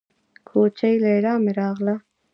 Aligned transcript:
کوچۍ 0.47 0.93
ليلا 1.05 1.33
مې 1.43 1.51
راغله. 1.59 1.95